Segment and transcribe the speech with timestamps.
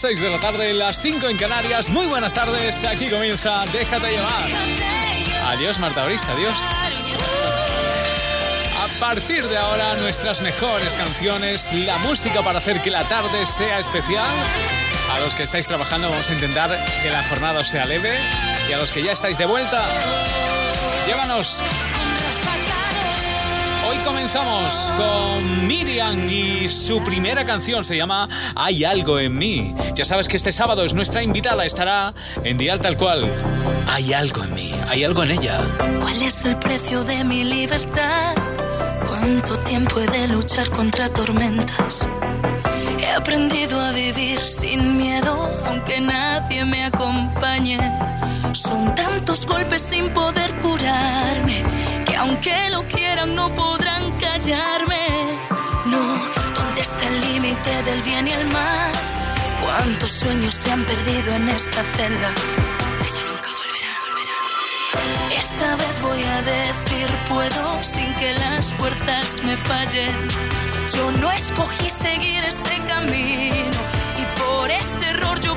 [0.00, 1.90] las 6 de la tarde, las 5 en Canarias.
[1.90, 4.48] Muy buenas tardes, aquí comienza Déjate llevar.
[5.44, 6.58] Adiós Marta Briz, adiós.
[8.78, 13.78] A partir de ahora, nuestras mejores canciones, la música para hacer que la tarde sea
[13.78, 14.34] especial.
[15.12, 18.18] A los que estáis trabajando vamos a intentar que la jornada sea leve
[18.70, 19.84] y a los que ya estáis de vuelta,
[21.06, 21.62] llévanos
[23.90, 29.74] Hoy comenzamos con Miriam y su primera canción se llama Hay algo en mí.
[29.96, 32.14] Ya sabes que este sábado es nuestra invitada, estará
[32.44, 33.28] en Dial Tal Cual.
[33.88, 35.58] Hay algo en mí, hay algo en ella.
[36.00, 38.36] ¿Cuál es el precio de mi libertad?
[39.08, 42.08] ¿Cuánto tiempo he de luchar contra tormentas?
[42.96, 47.80] He aprendido a vivir sin miedo, aunque nadie me acompañe.
[48.52, 51.64] Son tantos golpes sin poder curarme
[52.20, 55.06] aunque lo quieran no podrán callarme.
[55.86, 56.02] No,
[56.54, 58.92] ¿dónde está el límite del bien y el mal?
[59.62, 62.30] ¿Cuántos sueños se han perdido en esta celda?
[63.02, 64.02] Que ya nunca volverán.
[65.44, 70.14] Esta vez voy a decir puedo sin que las fuerzas me fallen.
[70.94, 73.80] Yo no escogí seguir este camino
[74.20, 75.56] y por este error yo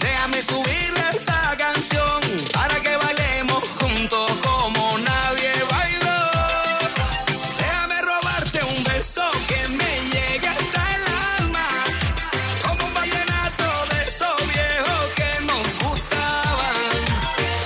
[0.00, 2.20] Déjame subirle esta canción
[2.52, 6.20] para que bailemos juntos como nadie bailó.
[7.58, 11.04] Déjame robarte un beso que me llegue hasta el
[11.38, 11.68] alma,
[12.66, 16.76] como un vallenato de esos viejos que nos gustaban.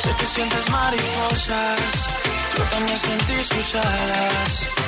[0.02, 1.80] Sé que sientes mariposas,
[2.56, 4.87] yo también sentí sus alas.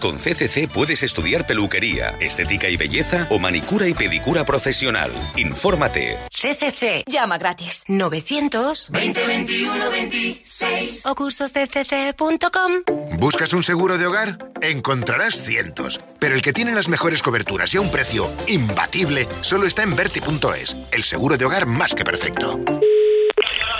[0.00, 5.10] Con CCC puedes estudiar peluquería, estética y belleza o manicura y pedicura profesional.
[5.36, 6.18] Infórmate.
[6.30, 7.04] CCC.
[7.06, 7.84] Llama gratis.
[7.88, 12.72] 900 2021 26 o cursosdecc.com.
[13.18, 14.38] ¿Buscas un seguro de hogar?
[14.60, 19.66] Encontrarás cientos, pero el que tiene las mejores coberturas y a un precio imbatible solo
[19.66, 22.60] está en Verti.es, el seguro de hogar más que perfecto.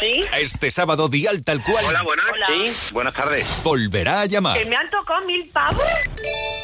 [0.01, 0.23] ¿Sí?
[0.39, 2.25] Este sábado Dial Tal Cual Hola, buenas.
[2.49, 3.47] Sí, buenas tardes.
[3.63, 5.83] volverá a llamar ¿Que me han tocado mil pavos?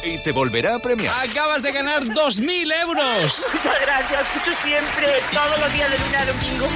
[0.03, 1.13] y te volverá a premiar.
[1.29, 3.45] Acabas de ganar 2.000 euros.
[3.53, 6.67] Muchas gracias, escucho siempre, todos los días de lunes a domingo.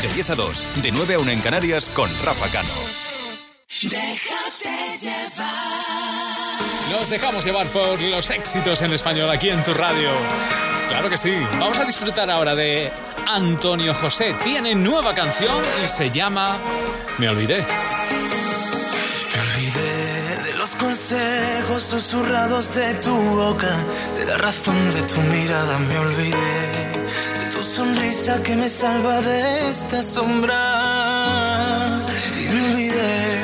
[0.00, 2.72] De 10 a 2, de 9 a 1 en Canarias con Rafa Cano.
[6.94, 10.10] Nos dejamos llevar por los éxitos en español aquí en tu radio.
[10.88, 11.34] Claro que sí.
[11.58, 12.92] Vamos a disfrutar ahora de
[13.26, 14.32] Antonio José.
[14.44, 16.56] Tiene nueva canción y se llama
[17.18, 17.66] Me olvidé.
[19.34, 23.74] Me olvidé de los consejos susurrados de tu boca,
[24.16, 25.80] de la razón de tu mirada.
[25.80, 26.36] Me olvidé
[27.40, 32.06] de tu sonrisa que me salva de esta sombra.
[32.38, 33.43] Y me olvidé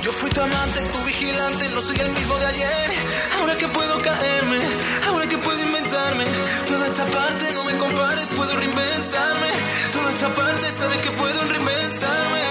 [0.00, 2.90] Yo fui tu amante, tu vigilante, no soy el mismo de ayer.
[3.38, 4.58] Ahora que puedo caerme,
[5.08, 6.24] ahora que puedo inventarme.
[6.66, 9.48] Toda esta parte no me compares, puedo reinventarme.
[9.92, 12.42] Toda esta parte sabes que puedo reinventarme,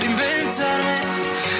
[0.00, 0.96] reinventarme.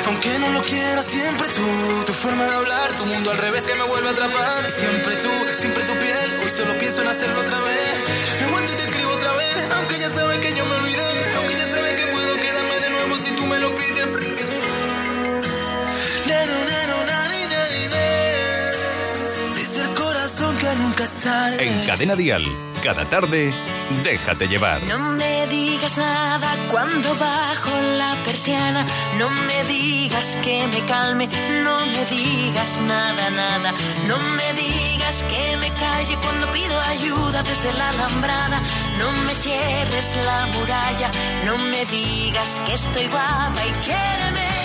[0.06, 3.74] Aunque no lo quiera, siempre tú, tu forma de hablar, tu mundo al revés que
[3.74, 4.64] me vuelve a atrapar.
[4.66, 7.94] Y siempre tú, siempre tu piel, hoy solo pienso en hacerlo otra vez.
[8.40, 10.64] Me aguanto y te escribo otra vez, aunque ya sabes que yo
[20.98, 21.66] nunca es tarde.
[21.66, 22.44] En Cadena Dial,
[22.82, 23.52] cada tarde,
[24.02, 24.82] déjate llevar.
[24.84, 28.84] No me digas nada cuando bajo la persiana.
[29.18, 31.28] No me digas que me calme.
[31.62, 33.74] No me digas nada, nada.
[34.06, 38.60] No me digas que me calle cuando pido ayuda desde la alambrada.
[38.98, 41.10] No me cierres la muralla.
[41.44, 44.57] No me digas que estoy guapa y quiéreme.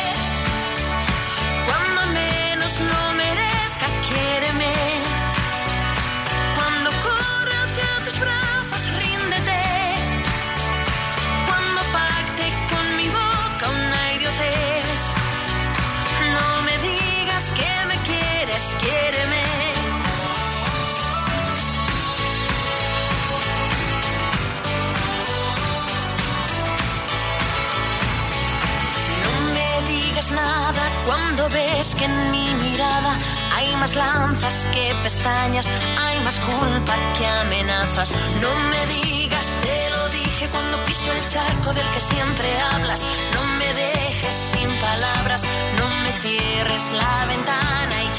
[31.05, 33.17] Cuando ves que en mi mirada
[33.55, 35.69] hay más lanzas que pestañas,
[35.99, 38.13] hay más culpa que amenazas.
[38.41, 43.05] No me digas, te lo dije cuando piso el charco del que siempre hablas.
[43.33, 45.43] No me dejes sin palabras,
[45.77, 48.12] no me cierres la ventana y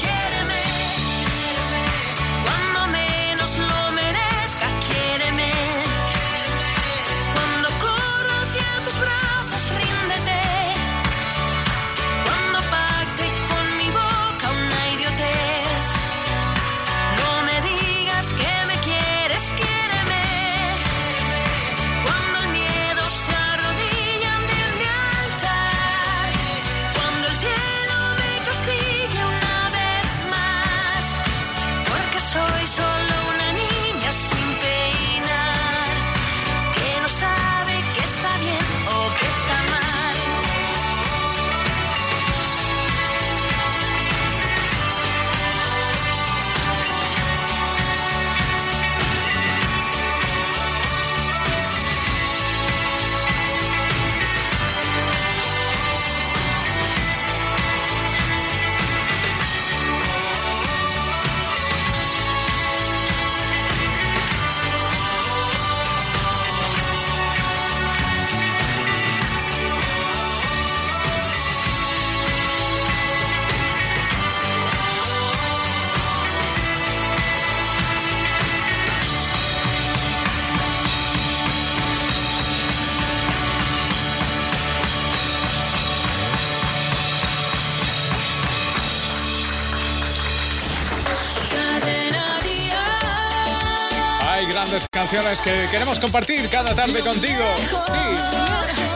[94.91, 97.43] canciones que queremos compartir cada tarde contigo.
[97.87, 98.94] Sí.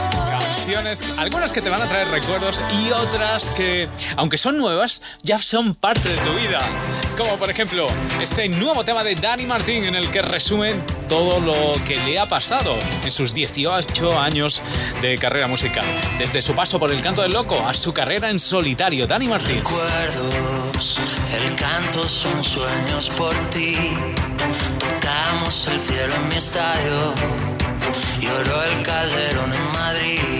[1.18, 5.74] Algunas que te van a traer recuerdos y otras que, aunque son nuevas, ya son
[5.74, 6.60] parte de tu vida.
[7.16, 7.88] Como por ejemplo,
[8.20, 12.28] este nuevo tema de Dani Martín en el que resumen todo lo que le ha
[12.28, 14.62] pasado en sus 18 años
[15.02, 15.84] de carrera musical.
[16.18, 19.08] Desde su paso por el canto del loco a su carrera en solitario.
[19.08, 19.56] Dani Martín.
[19.56, 21.00] recuerdos,
[21.42, 23.76] el canto son sueños por ti.
[24.78, 27.14] Tocamos el cielo en mi estadio,
[28.20, 30.39] lloró el calderón en Madrid.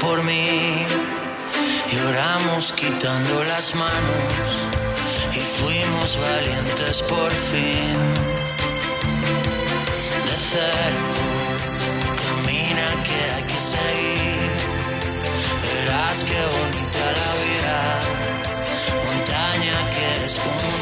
[0.00, 0.86] Por mí.
[1.92, 4.48] Lloramos quitando las manos
[5.38, 7.98] y fuimos valientes por fin.
[10.26, 11.06] De cero,
[12.22, 14.52] camina que hay que seguir.
[15.66, 17.78] Verás qué bonita la vida,
[19.06, 20.75] montaña que es como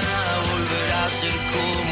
[0.00, 1.91] Nada volverá a ser como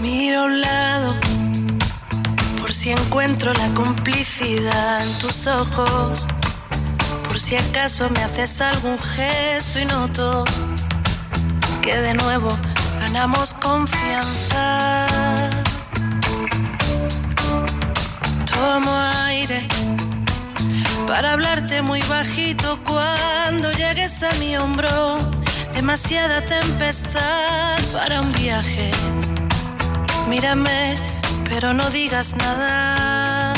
[0.00, 1.16] Miro a un lado
[2.58, 6.26] por si encuentro la complicidad en tus ojos.
[7.24, 10.44] Por si acaso me haces algún gesto y noto
[11.82, 12.56] que de nuevo
[13.00, 15.06] ganamos confianza.
[18.46, 18.92] Tomo
[19.26, 19.68] aire
[21.06, 25.18] para hablarte muy bajito cuando llegues a mi hombro
[25.74, 28.90] demasiada tempestad para un viaje.
[30.30, 30.94] Mírame,
[31.48, 33.52] pero no digas nada.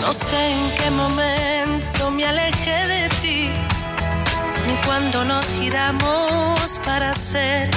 [0.00, 3.50] No sé en qué momento me alejé de ti,
[4.68, 7.68] ni cuando nos giramos para ser.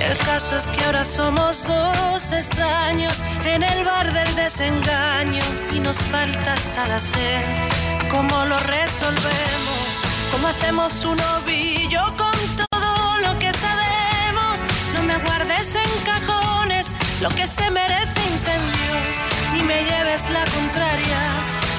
[0.00, 5.98] El caso es que ahora somos dos extraños en el bar del desengaño y nos
[5.98, 7.44] falta hasta la sed
[8.10, 9.86] ¿Cómo lo resolvemos?
[10.32, 11.79] ¿Cómo hacemos un ovillo
[17.20, 19.20] lo que se merece incendios,
[19.52, 21.20] ni me lleves la contraria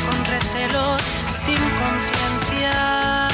[0.07, 1.01] con recelos
[1.33, 3.27] sin conciencia.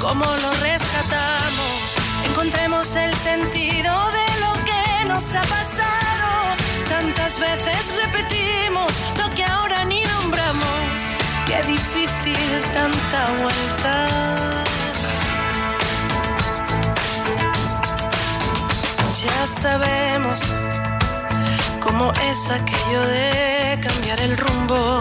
[0.00, 1.96] ¿Cómo lo rescatamos?
[2.28, 6.30] Encontremos el sentido de lo que nos ha pasado.
[6.88, 10.82] Tantas veces repetimos lo que ahora ni nombramos
[11.46, 14.71] Qué difícil tanta vuelta.
[19.24, 20.40] Ya sabemos
[21.78, 25.00] cómo es aquello de cambiar el rumbo.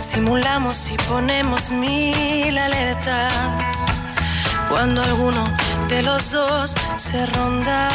[0.00, 3.84] Si Disimulamos y ponemos mil alertas
[4.68, 5.44] cuando alguno
[5.88, 7.90] de los dos se ronda.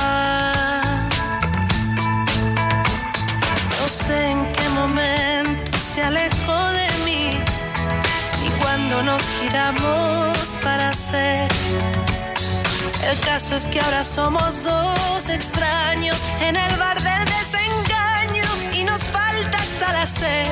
[3.80, 7.38] No sé en qué momento se alejó de mí
[8.45, 11.47] y cuando nos giramos para ser.
[13.10, 19.04] El caso es que ahora somos dos extraños en el bar del desengaño y nos
[19.04, 20.48] falta hasta la sed.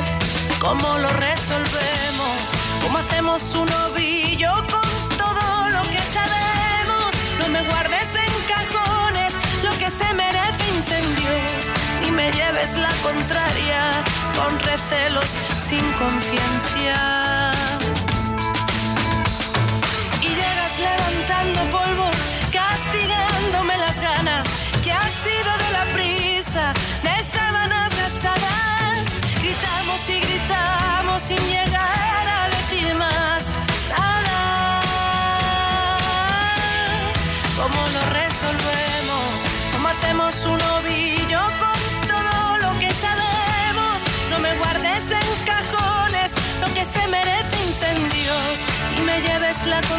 [0.60, 2.38] ¿Cómo lo resolvemos?
[2.84, 7.06] ¿Cómo hacemos un ovillo con todo lo que sabemos?
[7.40, 14.04] No me guardes en cajones lo que se merece incendios, ni me lleves la contraria
[14.36, 17.59] con recelos sin conciencia.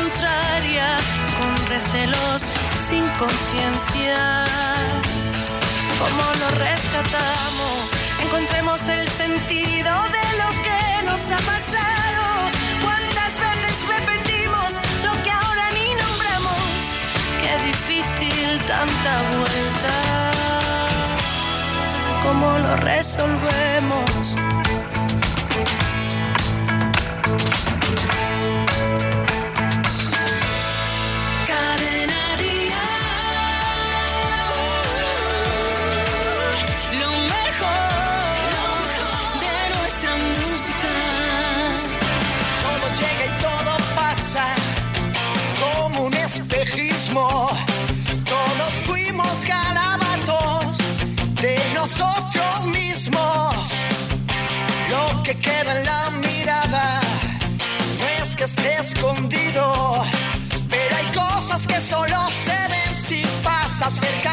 [0.01, 0.87] Contraria
[1.39, 2.47] con recelos
[2.79, 4.45] sin conciencia.
[6.01, 7.83] ¿Cómo lo rescatamos?
[8.25, 12.25] Encontremos el sentido de lo que nos ha pasado.
[12.85, 14.71] ¿Cuántas veces repetimos
[15.05, 16.73] lo que ahora ni nombramos?
[17.43, 19.95] Qué difícil tanta vuelta.
[22.25, 24.37] ¿Cómo lo resolvemos?
[63.91, 64.30] Pasas cerca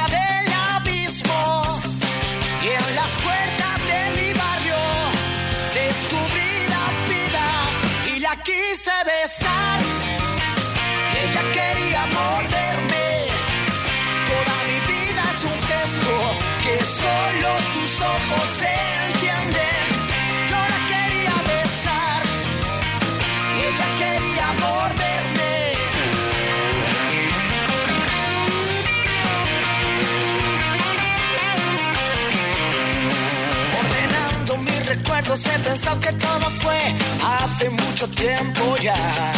[35.37, 39.33] recuerdos he pensado que todo fue hace mucho tiempo ya.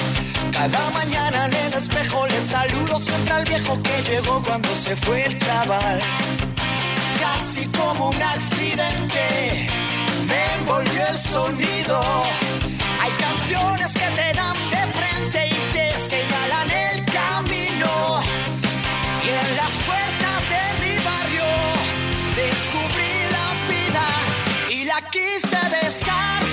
[0.51, 5.25] Cada mañana en el espejo le saludo siempre al viejo que llegó cuando se fue
[5.25, 6.01] el chaval.
[7.19, 9.67] Casi como un accidente
[10.27, 12.01] me envolvió el sonido.
[13.01, 15.48] Hay canciones que te dan de frente
[25.99, 26.48] side.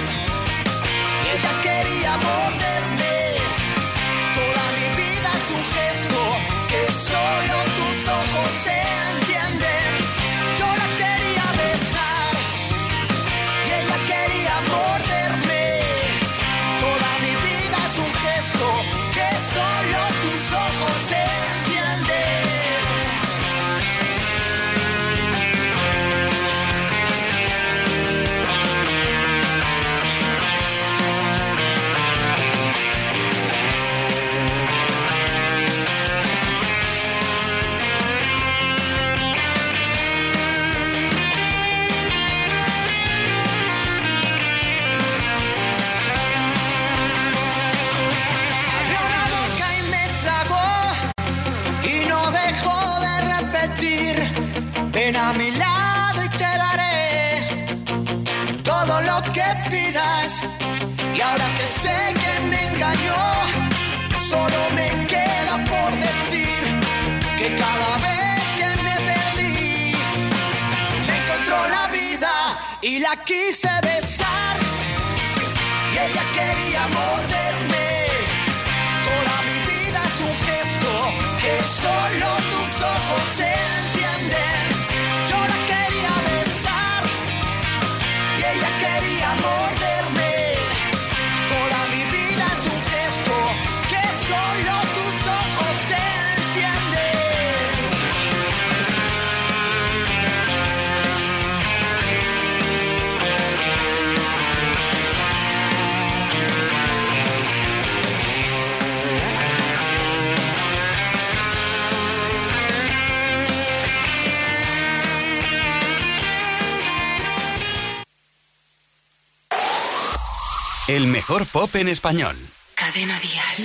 [121.74, 122.36] En español.
[122.74, 123.56] Cadena Dial.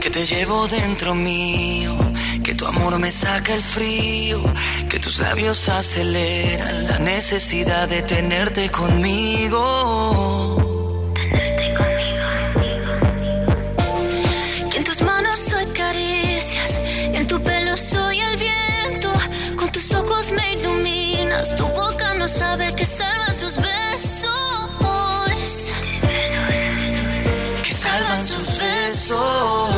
[0.00, 1.94] Que te llevo dentro mío,
[2.42, 4.42] que tu amor me saca el frío,
[4.88, 9.62] que tus labios aceleran la necesidad de tenerte conmigo.
[14.70, 16.80] Que en tus manos soy caricias,
[17.12, 19.12] y en tu pelo soy el viento.
[19.56, 20.52] Con tus ojos me
[21.44, 24.70] tu boca no sabe que salvan sus besos.
[27.62, 29.70] que salvan sus besos.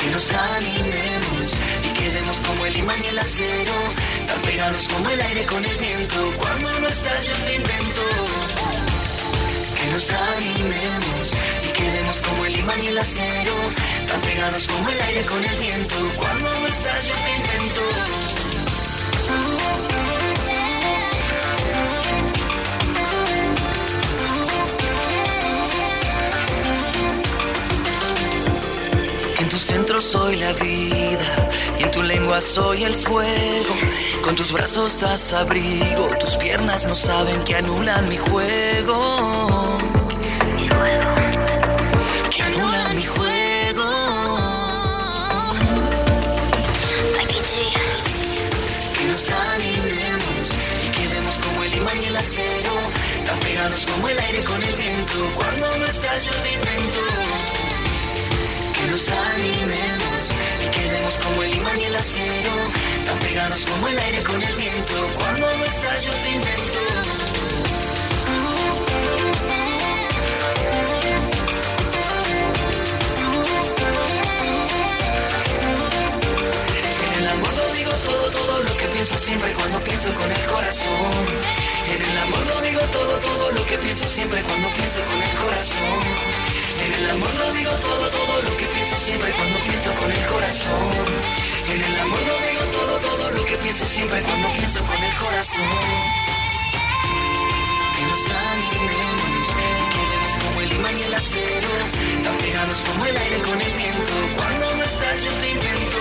[0.00, 1.48] Que nos animemos
[1.84, 3.72] y quedemos como el imán y el acero,
[4.26, 6.32] tan pegados como el aire con el viento.
[6.38, 8.02] Cuando no estás, yo te invento.
[9.78, 11.30] Que nos animemos
[12.22, 13.52] como el imán y el acero,
[14.08, 15.94] tan pegados como el aire con el viento.
[16.16, 17.80] Cuando no estás, yo te invento.
[29.38, 31.48] En tu centro soy la vida
[31.78, 33.74] y en tu lengua soy el fuego.
[34.22, 39.75] Con tus brazos das abrigo, tus piernas no saben que anulan mi juego.
[52.34, 55.32] Tan pegados como el aire con el viento.
[55.36, 57.00] Cuando no estás yo te invento
[58.74, 60.22] que nos animemos
[60.64, 62.52] y quedemos como el imán y el acero,
[63.06, 65.10] tan pegados como el aire con el viento.
[65.14, 66.95] Cuando no estás, yo te invento.
[84.16, 86.00] Siempre cuando pienso con el corazón.
[86.84, 90.24] En el amor lo digo todo, todo lo que pienso siempre cuando pienso con el
[90.32, 90.88] corazón.
[91.72, 95.14] En el amor lo digo todo, todo lo que pienso siempre cuando pienso con el
[95.16, 95.72] corazón.
[97.94, 101.72] Que nos animemos y quedemos como el imán y el acero,
[102.24, 104.12] tan pegados como el aire con el viento.
[104.38, 106.00] Cuando no estás yo te invento.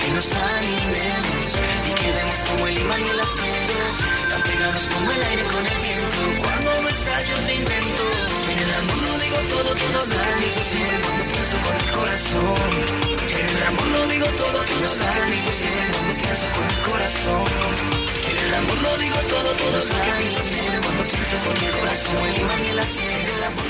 [0.00, 0.28] Que nos
[0.58, 1.50] animemos
[1.86, 5.78] y quedemos como el imán y el acero, tan pegados como el aire con el
[5.84, 6.20] viento.
[6.40, 8.04] Cuando no estás yo te invento.
[8.52, 11.90] En el amor lo digo todo, todo lo que pienso siempre cuando pienso con el
[11.98, 12.70] corazón.
[13.40, 16.80] En el amor lo digo todo, todo lo que pienso siempre cuando pienso con el
[16.88, 17.44] corazón.
[18.30, 21.72] En el amor lo digo todo, todo lo que pienso siempre cuando pienso con el
[21.76, 22.26] corazón.
[22.28, 23.61] El imán y el acero, el amor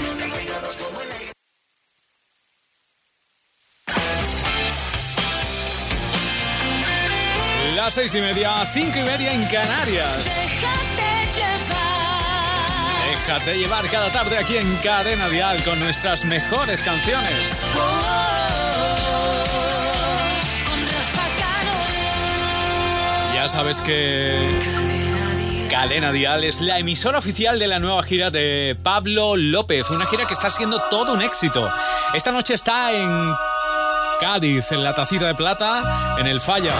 [7.92, 10.24] Las seis y media, cinco y media en Canarias.
[13.07, 17.66] Déjate llevar cada tarde aquí en Cadena Dial con nuestras mejores canciones.
[23.35, 24.59] Ya sabes que
[25.68, 30.24] Cadena Dial es la emisora oficial de la nueva gira de Pablo López, una gira
[30.24, 31.70] que está siendo todo un éxito.
[32.14, 33.35] Esta noche está en
[34.18, 36.72] Cádiz, en la Tacita de Plata, en el Falla.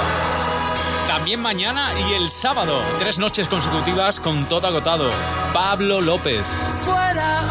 [1.15, 5.11] También mañana y el sábado, tres noches consecutivas con todo agotado.
[5.53, 6.43] Pablo López.
[6.87, 7.51] fuera,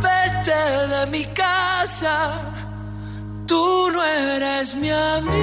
[0.00, 2.32] vete de mi casa.
[3.46, 5.36] Tú no eres mi amiga.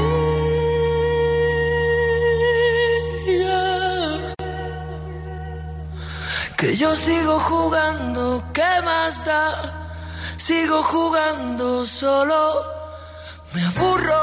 [6.58, 9.62] Que yo sigo jugando, ¿qué más da?
[10.38, 12.63] Sigo jugando solo,
[13.54, 14.23] me aburro.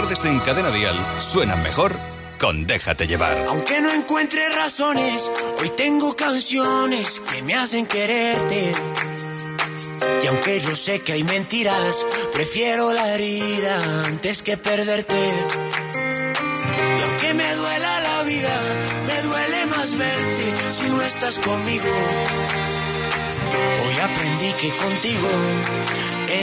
[0.00, 1.94] Tardes en Cadena Dial suenan mejor
[2.38, 3.36] con Déjate llevar.
[3.48, 8.72] Aunque no encuentre razones, hoy tengo canciones que me hacen quererte.
[10.22, 15.20] Y aunque yo sé que hay mentiras, prefiero la herida antes que perderte.
[16.98, 18.56] Y aunque me duela la vida,
[19.06, 21.92] me duele más verte si no estás conmigo.
[23.84, 25.28] Hoy aprendí que contigo,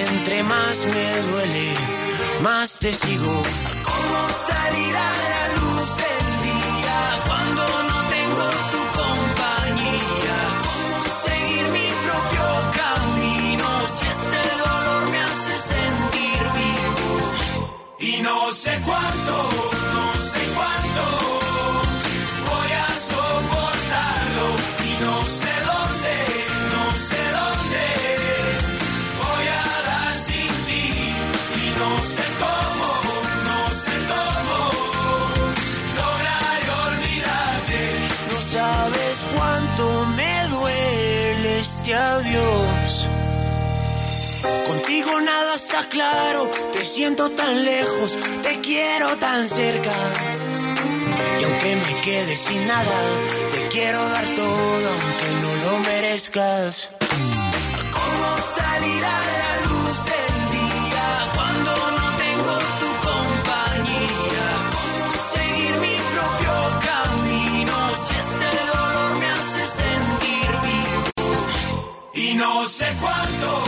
[0.05, 1.73] entre más me duele,
[2.41, 3.43] más te sigo.
[3.83, 4.19] ¿Cómo
[4.49, 10.37] salir a la luz del día cuando no tengo tu compañía?
[10.67, 12.45] ¿Cómo seguir mi propio
[12.81, 17.09] camino si este dolor me hace sentir vivo?
[17.99, 19.35] Y no sé cuánto,
[45.19, 49.91] Nada está claro, te siento tan lejos, te quiero tan cerca.
[51.39, 52.97] Y aunque me quede sin nada,
[53.51, 56.91] te quiero dar todo aunque no lo merezcas.
[57.97, 64.47] ¿Cómo salir a la luz del día cuando no tengo tu compañía?
[64.75, 66.53] ¿Cómo seguir mi propio
[66.89, 71.03] camino si este dolor me hace sentir vivo?
[72.13, 73.66] Y no sé cuánto,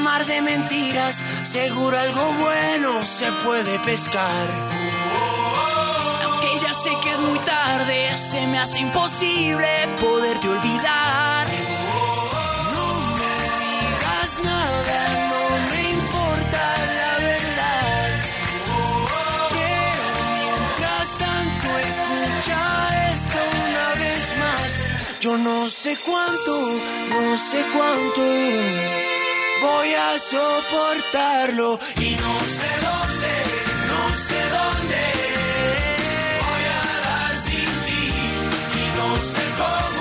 [0.00, 4.46] mar de mentiras, seguro algo bueno se puede pescar.
[6.24, 9.68] Aunque ya sé que es muy tarde, se me hace imposible
[10.00, 11.46] poderte olvidar.
[12.74, 12.86] No
[13.20, 14.98] me digas nada,
[15.32, 16.62] no me importa
[17.00, 18.08] la verdad.
[19.56, 20.06] Pero
[20.38, 22.62] mientras tanto, escucha
[23.12, 25.20] esto una vez más.
[25.20, 26.52] Yo no sé cuánto,
[27.10, 29.19] no sé cuánto
[29.60, 33.32] voy a soportarlo y no sé dónde,
[33.90, 35.02] no sé dónde
[36.44, 38.02] voy a dar sin ti
[38.78, 39.99] y no sé cómo.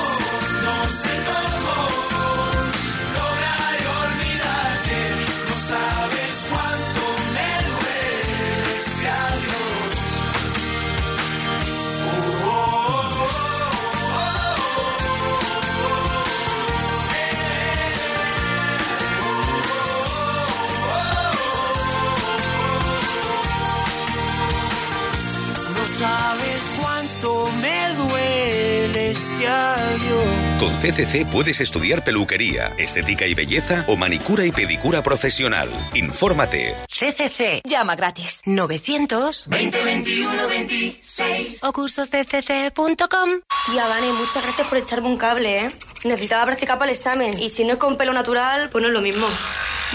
[30.59, 35.69] Con CCC puedes estudiar peluquería, estética y belleza o manicura y pedicura profesional.
[35.93, 36.75] Infórmate.
[36.89, 37.61] CCC.
[37.63, 38.41] Llama gratis.
[38.45, 43.29] 900 2021 26 o cursosdcc.com.
[43.71, 45.69] Tía, Vane, muchas gracias por echarme un cable, ¿eh?
[46.03, 48.93] Necesitaba practicar para el examen y si no es con pelo natural, pues no es
[48.93, 49.27] lo mismo.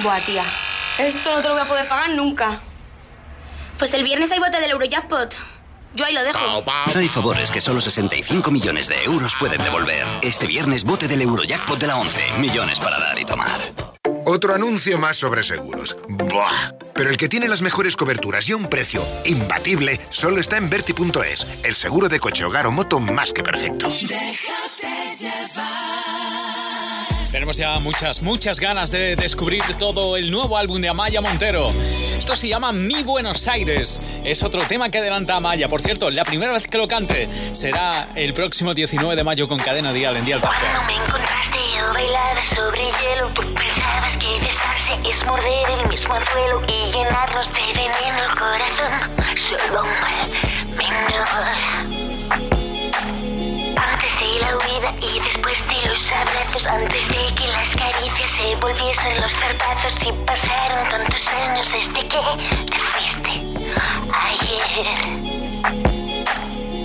[0.02, 0.44] Buah, tía.
[0.98, 2.58] Esto no te lo voy a poder pagar nunca.
[3.78, 5.53] Pues el viernes hay bote del Eurojackpot.
[5.94, 6.64] Yo ahí lo dejo.
[6.94, 10.06] Hay favores que solo 65 millones de euros pueden devolver.
[10.22, 12.38] Este viernes bote del Eurojackpot de la 11.
[12.40, 13.60] Millones para dar y tomar.
[14.26, 15.96] Otro anuncio más sobre seguros.
[16.08, 16.72] ¡Buah!
[16.94, 20.70] Pero el que tiene las mejores coberturas y a un precio imbatible solo está en
[20.70, 23.88] Verti.es, el seguro de coche, hogar o moto más que perfecto.
[23.88, 25.83] Déjate llevar.
[27.34, 31.68] Tenemos ya muchas, muchas ganas de descubrir todo el nuevo álbum de Amaya Montero.
[32.16, 34.00] Esto se llama Mi Buenos Aires.
[34.22, 35.66] Es otro tema que adelanta Amaya.
[35.66, 39.58] Por cierto, la primera vez que lo cante será el próximo 19 de mayo con
[39.58, 40.40] Cadena Dial en Dial.
[40.42, 45.88] Cuando me encontraste yo bailaba sobre el hielo, tú pensabas que besarse es morder el
[45.88, 49.10] mismo anzuelo y llenarnos de veneno el corazón.
[49.34, 50.30] Solo un mal
[50.76, 51.93] menor.
[55.00, 60.12] Y después de los abrazos, antes de que las caricias se volviesen los zarpazos y
[60.26, 62.18] pasaron tantos años desde que
[62.70, 63.30] te fuiste
[64.12, 64.86] ayer.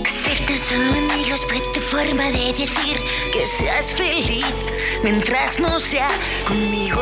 [0.06, 3.00] Ser tan solo amigos fue tu forma de decir
[3.32, 4.46] que seas feliz
[5.02, 6.08] mientras no sea
[6.46, 7.00] conmigo.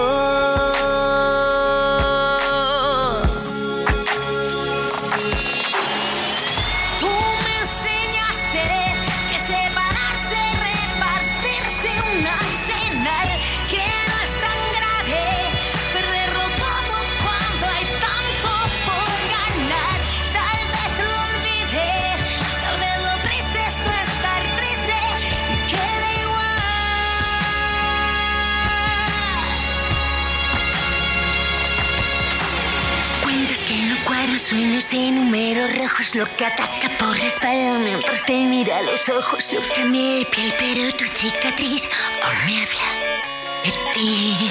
[34.80, 39.08] Sueños y números rojos Lo que ataca por la espalda mientras te mira a los
[39.08, 41.88] ojos Yo cambié de piel pero tu cicatriz
[42.22, 44.50] aún me habla de ti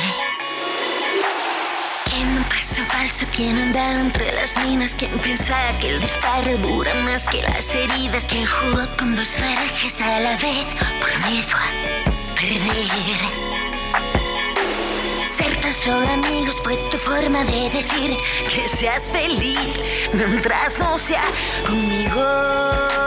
[2.05, 3.25] ¿Quién un paso falso?
[3.35, 4.95] ¿Quién andaba entre las minas?
[4.95, 8.25] ¿Quién pensaba que el disparo dura más que las heridas?
[8.25, 10.67] ¿Quién jugó con dos barajas a la vez
[10.99, 13.66] por miedo a perder?
[15.73, 18.15] Solo amigos fue tu forma de decir
[18.49, 19.79] que seas feliz
[20.13, 21.25] mientras no sea
[21.65, 23.06] conmigo.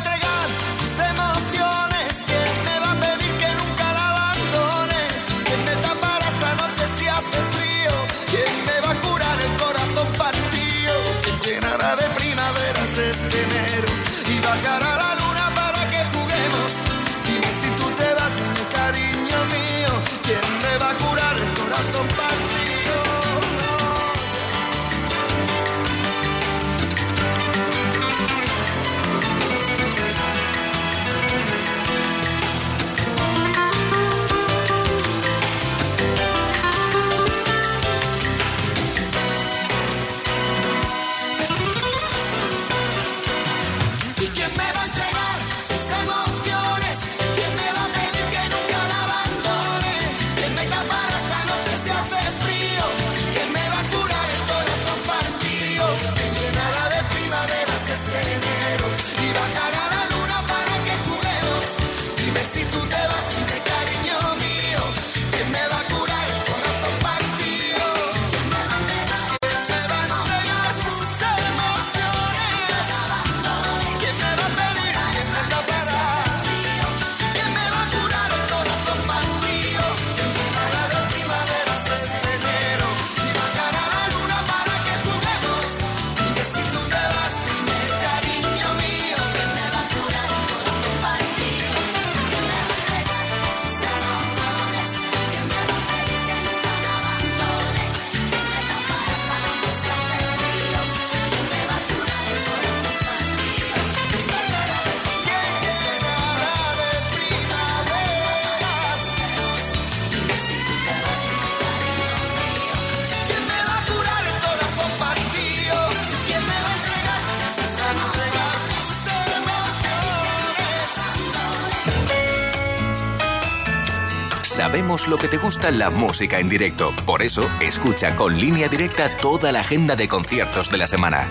[125.07, 126.93] Lo que te gusta la música en directo.
[127.05, 131.27] Por eso, escucha con línea directa toda la agenda de conciertos de la semana.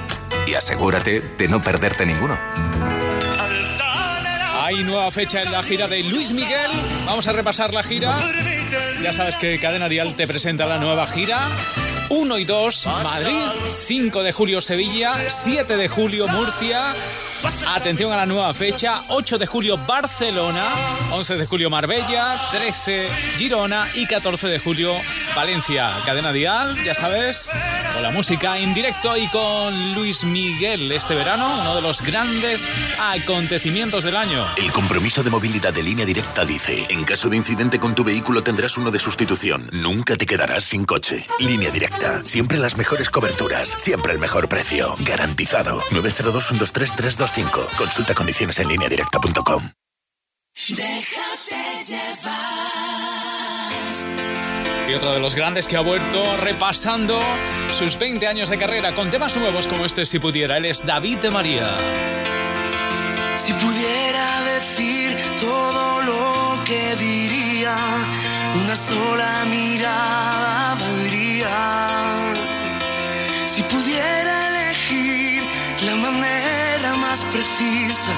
[0.47, 2.39] Y asegúrate de no perderte ninguno.
[4.61, 6.71] Hay nueva fecha en la gira de Luis Miguel.
[7.07, 8.19] Vamos a repasar la gira.
[9.03, 11.49] Ya sabes que Cadena Dial te presenta la nueva gira.
[12.11, 13.45] 1 y 2, Madrid.
[13.73, 15.17] 5 de julio, Sevilla.
[15.29, 16.95] 7 de julio, Murcia.
[17.67, 19.03] Atención a la nueva fecha.
[19.09, 20.65] 8 de julio, Barcelona.
[21.13, 22.39] 11 de julio, Marbella.
[22.53, 23.89] 13, Girona.
[23.95, 24.95] Y 14 de julio,
[25.35, 25.91] Valencia.
[26.05, 27.51] Cadena Dial, ya sabes.
[28.01, 31.61] Con la música en directo y con Luis Miguel este verano.
[31.61, 32.67] Uno de los grandes
[32.99, 34.43] acontecimientos del año.
[34.57, 38.43] El compromiso de movilidad de línea directa dice, en caso de incidente con tu vehículo
[38.43, 39.69] tendrás uno de sustitución.
[39.75, 41.27] Nunca te quedarás sin coche.
[41.41, 42.23] Línea directa.
[42.25, 43.69] Siempre las mejores coberturas.
[43.77, 44.95] Siempre el mejor precio.
[45.01, 45.83] Garantizado.
[45.91, 47.69] 902 123 325.
[47.77, 49.63] Consulta condiciones en línea directa.com.
[50.69, 51.61] Déjate
[54.91, 57.21] Y otro de los grandes que ha vuelto repasando
[57.73, 60.57] sus 20 años de carrera con temas nuevos como este Si Pudiera.
[60.57, 61.69] Él es David de María.
[63.37, 67.77] Si pudiera decir todo lo que diría,
[68.65, 72.35] una sola mirada valdría.
[73.47, 75.45] Si pudiera elegir
[75.87, 78.13] la manera más precisa,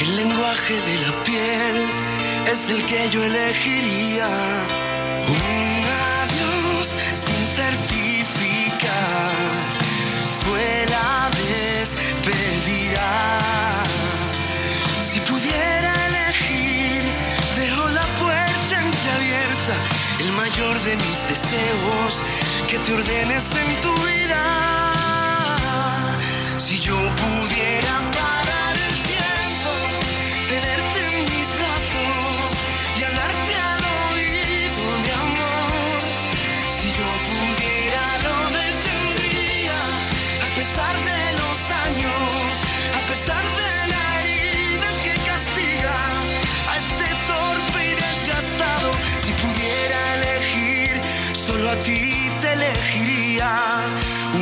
[0.00, 1.90] el lenguaje de la piel
[2.52, 4.28] es el que yo elegiría.
[15.10, 17.02] Si pudiera elegir,
[17.56, 19.74] dejo la puerta entreabierta,
[20.20, 22.12] el mayor de mis deseos,
[22.68, 24.42] que te ordenes en tu vida.
[26.58, 27.92] Si yo pudiera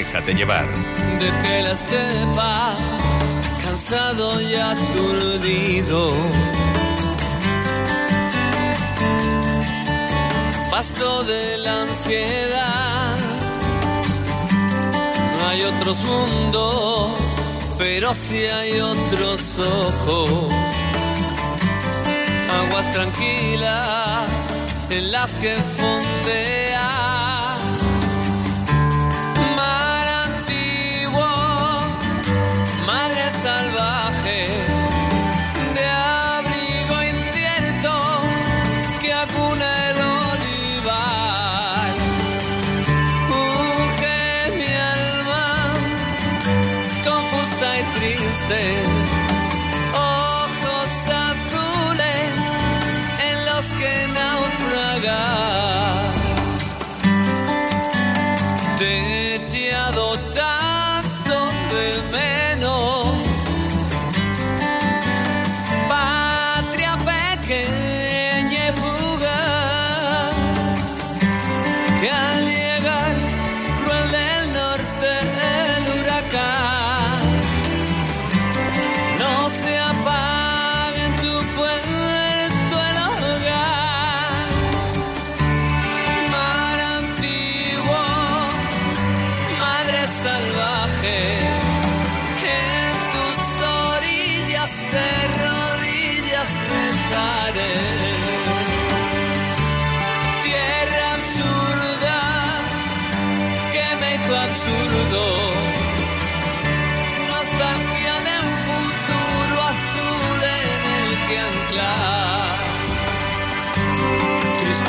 [0.00, 0.66] Déjate llevar.
[1.18, 2.74] Dejé la estepa,
[3.62, 6.14] cansado y aturdido.
[10.70, 13.16] Pasto de la ansiedad.
[15.38, 17.20] No hay otros mundos,
[17.76, 20.30] pero sí hay otros ojos.
[22.58, 24.30] Aguas tranquilas
[24.88, 26.69] en las que fondea.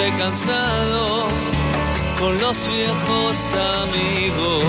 [0.07, 1.27] Y cansado
[2.17, 3.35] con los viejos
[3.83, 4.63] amigos.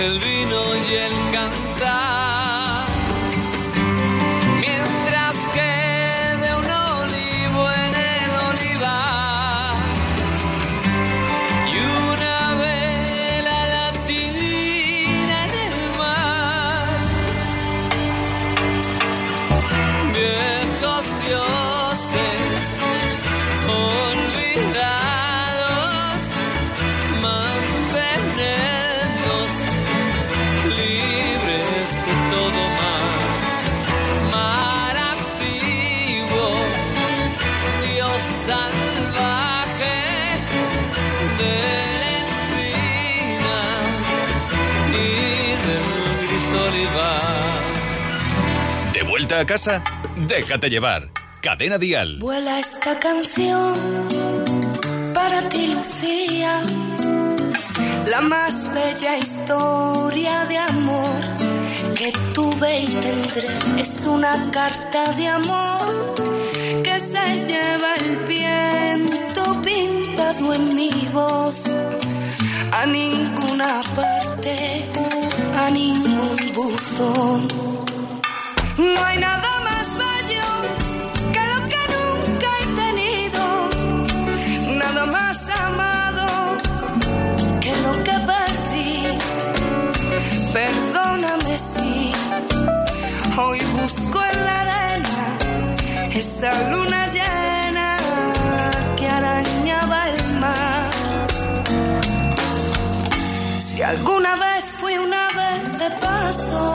[0.00, 2.13] El vino y el cantar.
[49.38, 49.82] A casa?
[50.16, 51.10] Déjate llevar.
[51.40, 52.18] Cadena Dial.
[52.18, 53.74] Vuela esta canción
[55.12, 56.62] para ti, Lucía.
[58.06, 61.20] La más bella historia de amor
[61.96, 63.46] que tuve y tendré
[63.78, 66.14] es una carta de amor
[66.82, 71.64] que se lleva el viento pintado en mi voz.
[72.72, 74.84] A ninguna parte,
[75.56, 77.73] a ningún buzón.
[78.76, 80.48] No hay nada más bello
[81.32, 83.42] que lo que nunca he tenido,
[84.78, 86.26] nada más amado
[87.60, 88.92] que lo que perdí.
[90.52, 92.12] Perdóname si
[93.38, 95.38] hoy busco en la arena
[96.12, 97.96] esa luna llena
[98.96, 100.90] que arañaba el mar.
[103.60, 106.74] Si alguna vez fui una vez de paso,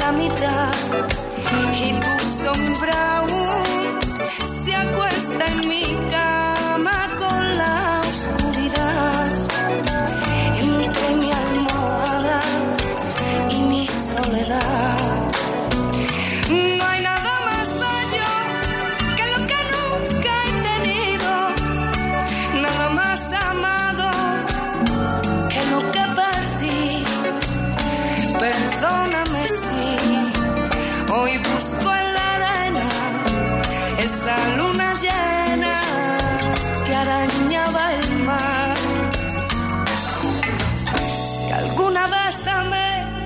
[0.00, 0.72] la mitad
[1.74, 4.00] y tu sombra aún
[4.46, 6.31] se acuesta en mi cama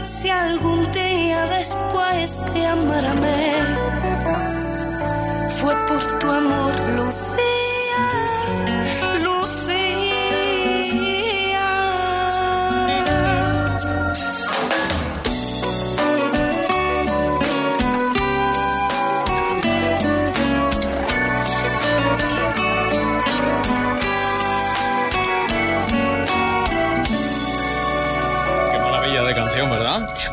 [0.06, 3.52] si algún día después de amarme,
[5.60, 7.55] fue por tu amor, Lucía.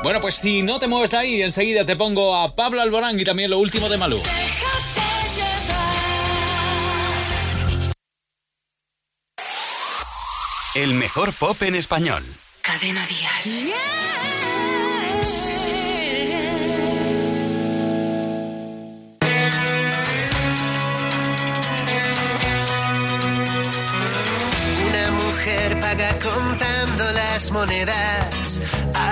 [0.03, 3.23] Bueno, pues si no te mueves de ahí, enseguida te pongo a Pablo Alborán y
[3.23, 4.21] también lo último de Malú.
[10.75, 12.21] El mejor pop en español.
[12.61, 13.73] Cadena Dial.
[24.85, 28.42] Una mujer paga contando las monedas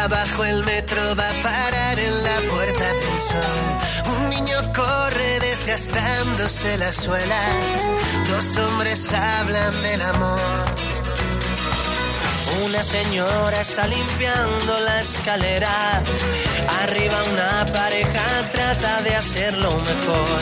[0.07, 4.15] bajo el metro va a parar en la puerta del sol.
[4.17, 7.89] Un niño corre desgastándose las suelas.
[8.29, 10.65] Dos hombres hablan del amor.
[12.65, 16.01] Una señora está limpiando la escalera.
[16.83, 20.41] Arriba una pareja trata de hacerlo mejor.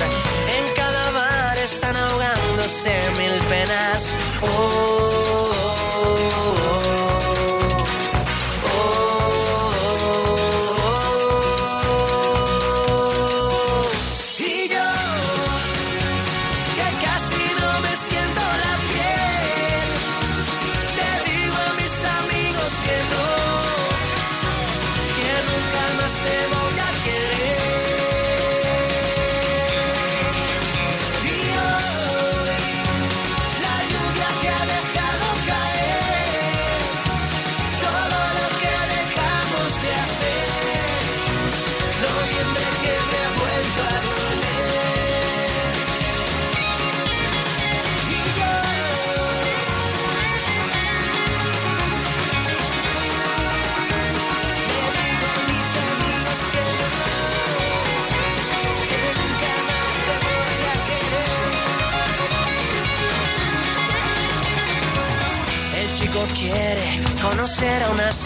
[0.58, 4.14] En cada bar están ahogándose mil penas.
[4.42, 5.89] Oh, oh, oh,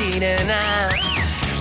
[0.04, 0.89] sirena.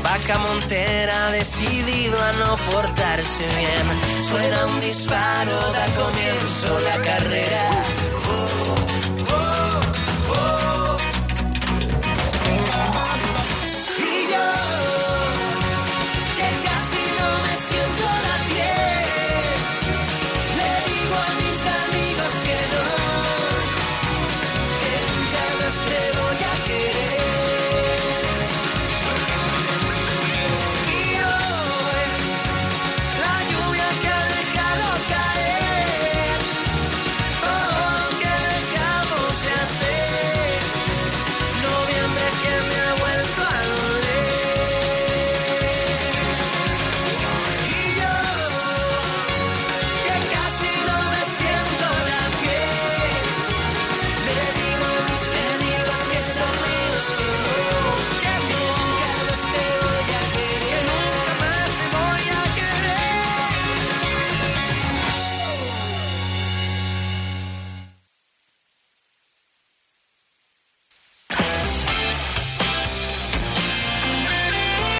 [0.03, 4.24] Vaca Montera decidido a no portarse bien.
[4.24, 7.70] Suena un disparo, da comienzo la carrera.
[8.28, 9.11] Oh,